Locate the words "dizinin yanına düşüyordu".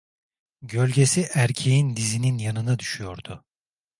1.95-3.45